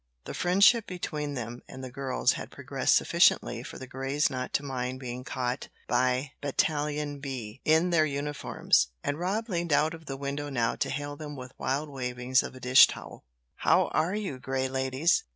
The 0.25 0.33
friendship 0.33 0.87
between 0.87 1.35
them 1.35 1.61
and 1.67 1.83
the 1.83 1.91
girls 1.91 2.31
had 2.33 2.49
progressed 2.49 2.95
sufficiently 2.95 3.61
for 3.61 3.77
the 3.77 3.85
Greys 3.85 4.31
not 4.31 4.51
to 4.53 4.63
mind 4.63 4.99
being 4.99 5.23
caught 5.23 5.67
by 5.87 6.31
"Battalion 6.41 7.19
B" 7.19 7.61
in 7.65 7.91
their 7.91 8.07
uniforms, 8.07 8.87
and 9.03 9.19
Rob 9.19 9.47
leaned 9.47 9.71
out 9.71 9.93
of 9.93 10.07
the 10.07 10.17
window 10.17 10.49
now 10.49 10.75
to 10.75 10.89
hail 10.89 11.15
them 11.15 11.35
with 11.35 11.53
wild 11.59 11.87
wavings 11.87 12.41
of 12.41 12.55
a 12.55 12.59
dish 12.59 12.87
towel. 12.87 13.25
"How 13.57 13.89
are 13.89 14.15
you, 14.15 14.39
Grey 14.39 14.67
ladies?" 14.67 15.23